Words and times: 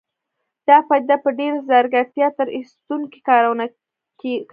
دا 0.67 0.77
پديده 0.87 1.15
په 1.23 1.29
ډېره 1.39 1.59
ځيرکتيا 1.69 2.27
تېر 2.37 2.47
ايستونکي 2.57 3.19
کارونه 3.29 3.63
کوي. 4.19 4.37